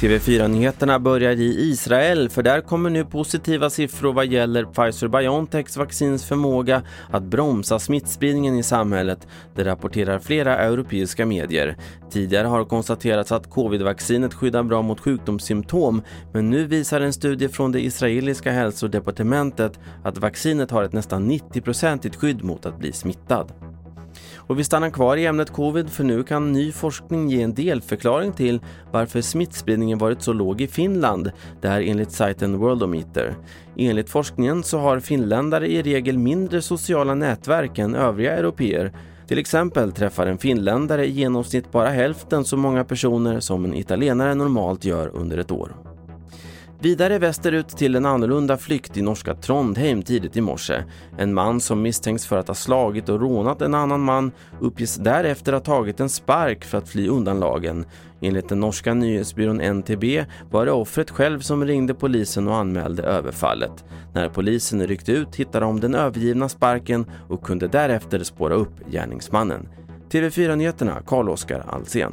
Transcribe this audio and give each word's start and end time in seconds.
TV4-nyheterna 0.00 0.98
börjar 0.98 1.32
i 1.32 1.70
Israel 1.70 2.28
för 2.28 2.42
där 2.42 2.60
kommer 2.60 2.90
nu 2.90 3.04
positiva 3.04 3.70
siffror 3.70 4.12
vad 4.12 4.26
gäller 4.26 4.64
Pfizer-Biontechs 4.64 5.78
vaccins 5.78 6.24
förmåga 6.24 6.82
att 7.10 7.22
bromsa 7.22 7.78
smittspridningen 7.78 8.58
i 8.58 8.62
samhället. 8.62 9.26
Det 9.54 9.64
rapporterar 9.64 10.18
flera 10.18 10.58
europeiska 10.58 11.26
medier. 11.26 11.76
Tidigare 12.10 12.46
har 12.46 12.64
konstaterats 12.64 13.32
att 13.32 13.50
covid-vaccinet 13.50 14.34
skyddar 14.34 14.62
bra 14.62 14.82
mot 14.82 15.00
sjukdomssymptom 15.00 16.02
men 16.32 16.50
nu 16.50 16.64
visar 16.64 17.00
en 17.00 17.12
studie 17.12 17.48
från 17.48 17.72
det 17.72 17.84
israeliska 17.84 18.52
hälsodepartementet 18.52 19.78
att 20.04 20.18
vaccinet 20.18 20.70
har 20.70 20.82
ett 20.82 20.92
nästan 20.92 21.30
90-procentigt 21.30 22.16
skydd 22.16 22.44
mot 22.44 22.66
att 22.66 22.78
bli 22.78 22.92
smittad. 22.92 23.52
Och 24.36 24.58
vi 24.58 24.64
stannar 24.64 24.90
kvar 24.90 25.16
i 25.16 25.26
ämnet 25.26 25.50
covid 25.50 25.90
för 25.90 26.04
nu 26.04 26.22
kan 26.22 26.52
ny 26.52 26.72
forskning 26.72 27.28
ge 27.28 27.42
en 27.42 27.54
delförklaring 27.54 28.32
till 28.32 28.60
varför 28.92 29.20
smittspridningen 29.20 29.98
varit 29.98 30.22
så 30.22 30.32
låg 30.32 30.60
i 30.60 30.66
Finland. 30.66 31.30
Det 31.60 31.68
här 31.68 31.80
enligt 31.80 32.12
sajten 32.12 32.58
Worldometer. 32.58 33.36
Enligt 33.76 34.10
forskningen 34.10 34.62
så 34.62 34.78
har 34.78 35.00
finländare 35.00 35.68
i 35.68 35.82
regel 35.82 36.18
mindre 36.18 36.62
sociala 36.62 37.14
nätverk 37.14 37.78
än 37.78 37.94
övriga 37.94 38.36
europeer. 38.36 38.92
Till 39.26 39.38
exempel 39.38 39.92
träffar 39.92 40.26
en 40.26 40.38
finländare 40.38 41.06
i 41.06 41.10
genomsnitt 41.10 41.72
bara 41.72 41.88
hälften 41.88 42.44
så 42.44 42.56
många 42.56 42.84
personer 42.84 43.40
som 43.40 43.64
en 43.64 43.74
italienare 43.74 44.34
normalt 44.34 44.84
gör 44.84 45.08
under 45.08 45.38
ett 45.38 45.50
år. 45.50 45.87
Vidare 46.80 47.18
västerut 47.18 47.68
till 47.68 47.96
en 47.96 48.06
annorlunda 48.06 48.56
flykt 48.56 48.96
i 48.96 49.02
norska 49.02 49.34
Trondheim 49.34 50.02
tidigt 50.02 50.36
i 50.36 50.40
morse. 50.40 50.82
En 51.18 51.34
man 51.34 51.60
som 51.60 51.82
misstänks 51.82 52.26
för 52.26 52.36
att 52.36 52.48
ha 52.48 52.54
slagit 52.54 53.08
och 53.08 53.20
rånat 53.20 53.62
en 53.62 53.74
annan 53.74 54.00
man 54.00 54.32
uppges 54.60 54.96
därefter 54.96 55.52
ha 55.52 55.60
tagit 55.60 56.00
en 56.00 56.08
spark 56.08 56.64
för 56.64 56.78
att 56.78 56.88
fly 56.88 57.08
undan 57.08 57.40
lagen. 57.40 57.84
Enligt 58.20 58.48
den 58.48 58.60
norska 58.60 58.94
nyhetsbyrån 58.94 59.60
NTB 59.60 60.24
var 60.50 60.66
det 60.66 60.72
offret 60.72 61.10
själv 61.10 61.40
som 61.40 61.64
ringde 61.64 61.94
polisen 61.94 62.48
och 62.48 62.56
anmälde 62.56 63.02
överfallet. 63.02 63.84
När 64.14 64.28
polisen 64.28 64.86
ryckte 64.86 65.12
ut 65.12 65.36
hittade 65.36 65.66
de 65.66 65.80
den 65.80 65.94
övergivna 65.94 66.48
sparken 66.48 67.06
och 67.28 67.42
kunde 67.42 67.68
därefter 67.68 68.22
spåra 68.22 68.54
upp 68.54 68.90
gärningsmannen. 68.90 69.68
TV4-nyheterna 70.10 71.02
Carl-Oskar 71.06 71.64
Alsen. 71.68 72.12